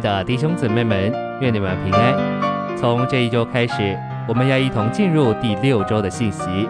[0.00, 2.76] 的弟兄姊妹们，愿你们平安。
[2.76, 3.98] 从这一周开始，
[4.28, 6.68] 我们要一同进入第六周的信息。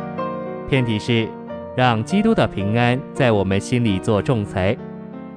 [0.69, 1.29] 篇题是：
[1.77, 4.77] 让基督的平安在我们心里做仲裁，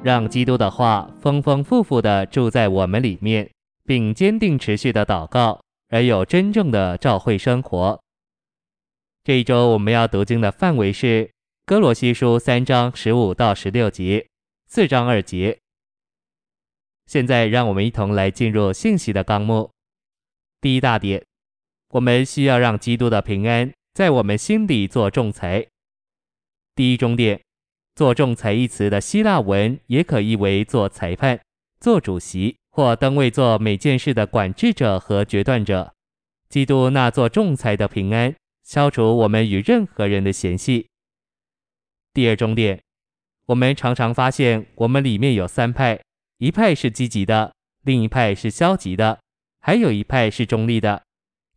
[0.03, 3.49] 让基督的话丰丰富富地住在我们里面，
[3.85, 7.99] 并坚定持续的祷告，而有真正的教会生活。
[9.23, 11.29] 这一周我们要读经的范围是
[11.65, 14.27] 哥罗西书三章十五到十六节，
[14.67, 15.60] 四章二节。
[17.11, 19.69] 现在，让我们一同来进入信息的纲目。
[20.61, 21.21] 第一大点，
[21.89, 25.67] 我们需要让基督的平安在我们心里做仲裁。
[26.73, 27.41] 第一中点，
[27.95, 31.37] 做仲裁一词的希腊文也可译为做裁判、
[31.81, 35.93] 做主席或登位做每件事的管制者和决断者。
[36.47, 40.87] 基督那做仲裁的平安，消除我们与任何人的嫌隙。
[42.13, 42.81] 第二中点，
[43.47, 45.99] 我们常常发现我们里面有三派。
[46.41, 47.53] 一派是积极的，
[47.83, 49.19] 另一派是消极的，
[49.59, 51.03] 还有一派是中立的。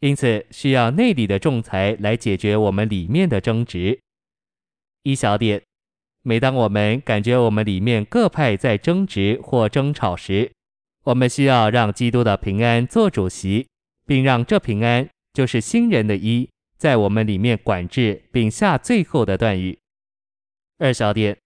[0.01, 3.99] 因此，需要内里的仲裁来解决我们里面的争执。
[5.03, 5.63] 一小点，
[6.21, 10.53] 每当我们感觉我们里面各派在争执或争吵时，
[11.05, 13.67] 我们需要让基督的平安做主席，
[14.05, 19.79] 并让这平安就是新人的一，在我们里面管制并下最后的断语。
[20.77, 21.39] 二小点，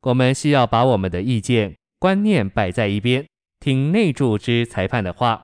[0.00, 1.76] 我们需要把我们的意见。
[2.02, 3.24] 观念摆在一边，
[3.60, 5.40] 听内住之裁判的话。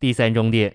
[0.00, 0.74] 第三重点，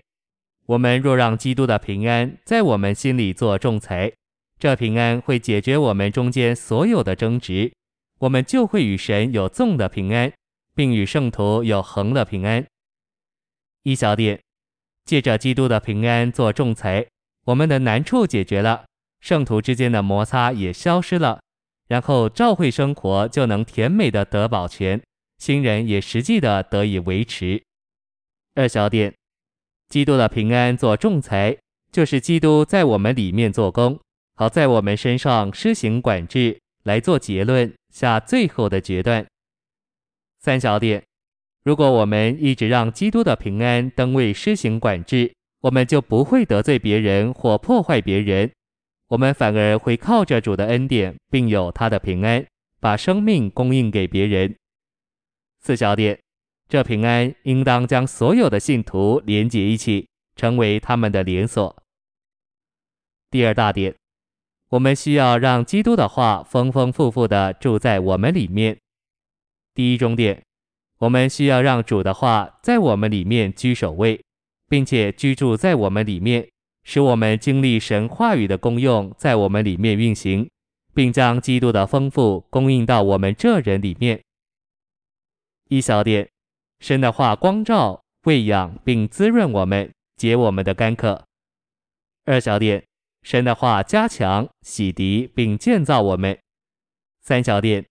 [0.66, 4.12] 我们若让基督的平安在我们心里做仲裁，
[4.56, 7.72] 这平安会解决我们中间所有的争执，
[8.20, 10.32] 我们就会与神有纵的平安，
[10.72, 12.64] 并与圣徒有横的平安。
[13.82, 14.40] 一小点，
[15.04, 17.04] 借着基督的平安做仲裁，
[17.46, 18.84] 我们的难处解决了，
[19.18, 21.40] 圣徒之间的摩擦也消失了。
[21.88, 25.02] 然后照会生活就能甜美的得保全，
[25.38, 27.62] 新人也实际的得以维持。
[28.54, 29.14] 二小点，
[29.88, 31.56] 基督的平安做仲裁，
[31.90, 33.98] 就是基督在我们里面做工，
[34.34, 39.26] 好在我们身上施行管制，来做结论，下最后的决断。
[40.40, 41.02] 三小点，
[41.64, 45.32] 如果我们一直让基督的平安登位施行管制，
[45.62, 48.50] 我们就不会得罪别人或破坏别人。
[49.08, 52.46] 我们反而会靠着主的恩典，并有他的平安，
[52.78, 54.54] 把生命供应给别人。
[55.60, 56.18] 四小点，
[56.68, 61.74] 这平安应当将所有的信徒连接一起，成为他们的连锁。
[63.30, 63.94] 第二大点，
[64.68, 68.78] 我们需要让基督的话丰丰富富地住在我们里面。
[69.74, 70.42] 第一中点，
[70.98, 74.22] 我们需要让主的话在我们里面居首位，
[74.68, 76.46] 并且居住在我们里面。
[76.90, 80.48] 使我们经历神话语的功用在我们里面运行，
[80.94, 84.18] 并将基督的丰富供应到我们这人里面。
[85.68, 86.26] 一小点，
[86.80, 91.22] 神的话光照、喂养并滋润我们，解我们的干渴。
[92.24, 92.82] 二小点，
[93.22, 96.38] 神的话加强、洗涤并建造我们。
[97.20, 97.84] 三小点，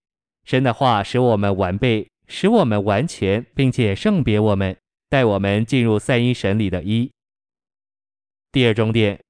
[0.44, 4.76] 神的话使我们完备，使我们完全，并且圣别我们，
[5.08, 7.12] 带我们进入三一神里的一。
[8.58, 9.24] 第二中点，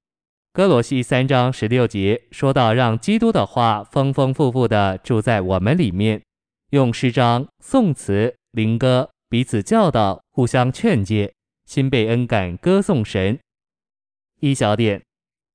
[0.54, 6.22] 哥罗西三章十六节说到，让基督的话丰丰富富的住在我们里面，
[6.70, 11.34] 用诗章、颂词、灵歌彼此教导，互相劝诫，
[11.66, 13.38] 心被恩感，歌颂神。
[14.40, 15.02] 一小点，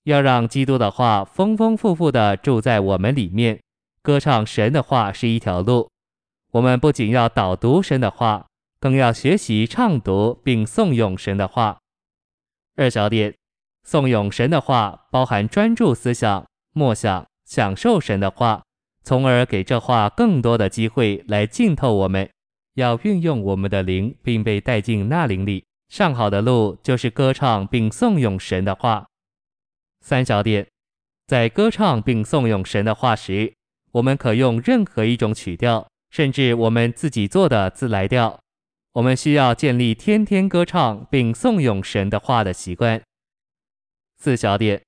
[0.03, 3.59] 要让基督的话丰丰富富的住在我们里面，
[4.03, 5.89] 歌唱神的话是一条路。
[6.51, 8.45] 我们不仅要导读神的话，
[8.79, 11.79] 更要学习唱读并颂咏神的话。
[12.75, 13.33] 二小点。
[13.83, 18.63] 颂咏神的话，包含专注思想、默想、享受神的话，
[19.03, 22.29] 从而给这话更多的机会来浸透我们。
[22.75, 25.63] 要运用我们的灵，并被带进那灵里。
[25.89, 29.05] 上好的路就是歌唱并颂咏神的话。
[30.01, 30.65] 三小点，
[31.27, 33.53] 在歌唱并颂咏神的话时，
[33.91, 38.39] 我们可用任何一种曲调，甚至我们自己做的自来调。
[38.93, 42.99] 我们需要建立天天歌唱并颂咏神的话的习惯。
[44.23, 44.81] 四小点，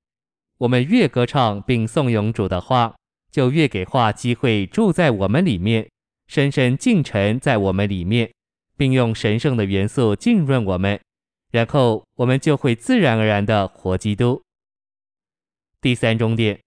[0.59, 2.95] 我们越歌唱并颂咏主的话，
[3.29, 5.89] 就越给话机会住在我们里面，
[6.25, 8.31] 深深浸沉在我们里面，
[8.77, 10.97] 并用神圣的元素浸润我们，
[11.51, 14.41] 然后我们就会自然而然的活基督。
[15.81, 16.61] 第三终点，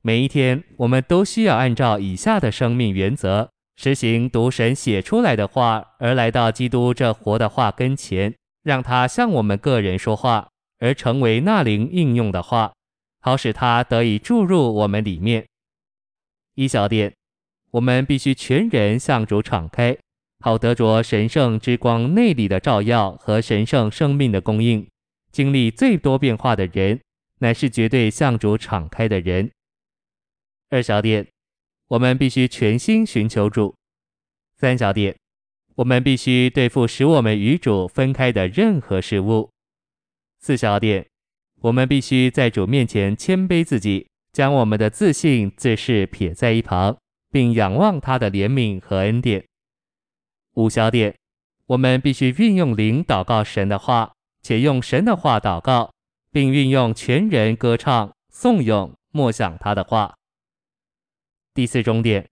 [0.00, 10.48] 每一天我们都需要按照以下的生命原则，实行读神写出来的话，而来到基督这活的话跟前，让他向我们个人说话。
[10.78, 12.72] 而成为那灵应用的话，
[13.20, 15.46] 好使它得以注入我们里面。
[16.54, 17.14] 一小点，
[17.70, 19.96] 我们必须全人向主敞开，
[20.40, 24.86] 好得着神圣之光内里的照耀和神圣生命的供应。
[25.30, 27.00] 经历最多变化的人，
[27.40, 29.50] 乃是绝对向主敞开的人。
[30.70, 31.26] 二小点，
[31.88, 33.74] 我们必须全心寻求主。
[34.56, 35.16] 三小点，
[35.76, 39.50] 我们必须对付使我们与主分开的任何事物。
[40.40, 41.06] 四小点，
[41.60, 46.96] 我们必须在主面前谦卑自己，将我们的自信自视撇在一旁，
[47.30, 49.44] 并仰望他的怜悯和恩典。
[50.54, 51.14] 五小点，
[51.66, 54.12] 我们必须运用灵祷告神的话。
[54.40, 55.92] 且用神的话祷告，
[56.30, 60.14] 并运用全人歌唱、颂咏、默想他的话。
[61.52, 62.26] 第四终点，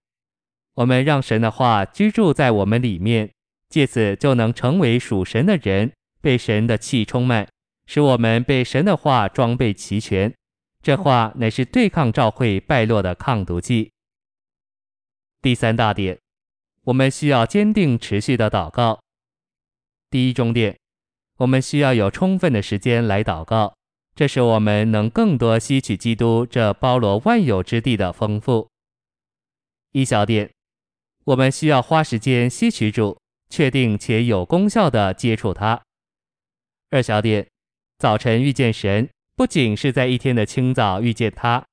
[0.74, 3.32] 我们让神的话居住在我们里面，
[3.68, 5.92] 借此就能成为属神的人，
[6.22, 7.46] 被神的气充满，
[7.86, 10.34] 使我们被神的话装备齐全。
[10.82, 13.92] 这话乃是对抗教会败落的抗毒剂。
[15.42, 16.18] 第三大点，
[16.82, 19.00] 我们需要坚定持续的祷告。
[20.10, 20.76] 第一重点。
[21.38, 23.76] 我们需要有充分的时间来祷告，
[24.14, 28.70] 这使我们能更多吸取基督这包罗万有之地的丰富。
[29.92, 30.50] 一小点，
[31.24, 35.82] 我们需要花时间吸取主，确定且有功效的接触他。
[36.88, 37.46] 二小点，
[37.98, 41.64] 早晨遇见神，不仅是在一天的清早遇见他，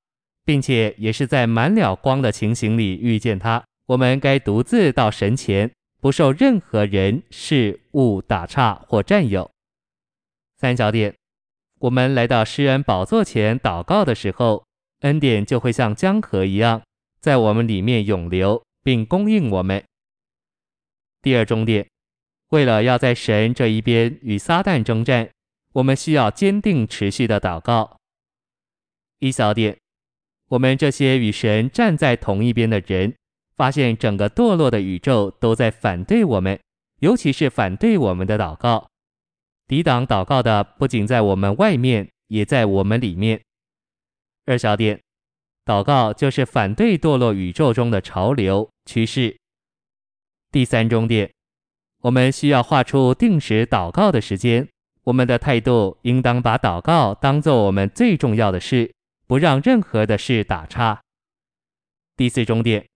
[0.45, 3.63] 并且也是在满了光的情形里遇见他。
[3.87, 9.51] 我们该独自到神前，不受任何人事物打岔或占有。
[10.57, 11.13] 三小点，
[11.79, 14.65] 我们来到施恩宝座前祷告的时候，
[15.01, 16.81] 恩典就会像江河一样，
[17.19, 19.83] 在我们里面涌流，并供应我们。
[21.21, 21.85] 第二重点，
[22.51, 25.29] 为了要在神这一边与撒旦征战，
[25.73, 27.97] 我们需要坚定持续的祷告。
[29.19, 29.77] 一小点，
[30.49, 33.15] 我们这些与神站在同一边的人，
[33.55, 36.59] 发现整个堕落的宇宙都在反对我们，
[36.99, 38.87] 尤其是反对我们的祷告。
[39.67, 43.41] 抵挡祷告的不仅在我们外面，也在我们里面。
[44.45, 45.01] 二小点，
[45.65, 49.35] 祷告就是反对堕落宇宙中的潮流趋势。
[50.51, 51.31] 第三重点，
[52.01, 54.67] 我们需要画出定时祷告的时间。
[55.03, 58.93] 我们的态度应当把祷告当作我们最重要的事，
[59.27, 61.01] 不让任何的事打岔。
[62.15, 62.87] 第四重点，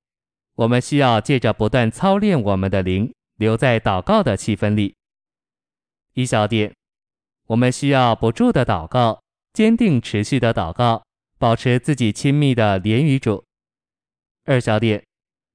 [0.55, 4.95] 我们需要借着不断操练我们的灵，留在祷告的气氛里。
[6.13, 6.73] 一小点，
[7.47, 9.21] 我们需要不住的祷告，
[9.51, 11.03] 坚定持续的祷告，
[11.37, 13.43] 保持自己亲密的连与主。
[14.45, 15.03] 二小点，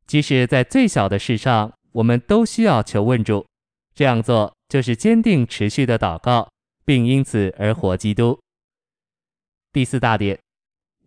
[0.06, 3.46] 即使在最小的事上，我们都需要求问主。
[3.94, 6.48] 这样做就是坚定持续的祷告，
[6.86, 8.40] 并因此而活基督。
[9.70, 10.38] 第四大点，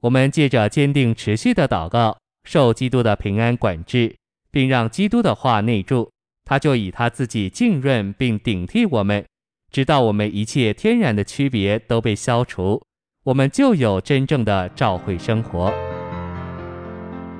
[0.01, 4.15] 我们借着坚定持续的祷告，受基督的平安管制，
[4.51, 6.11] 并让基督的话内住，
[6.43, 9.25] 他就以他自己浸润并顶替我们。
[9.71, 12.79] 直到我们一切天然的区别都被消除，
[13.23, 15.73] 我们就有真正的召会生活。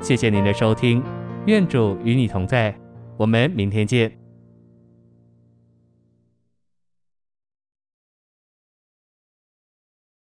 [0.02, 1.04] 谢谢您的收听，
[1.46, 2.76] 愿主与你同在，
[3.16, 4.25] 我们明天见。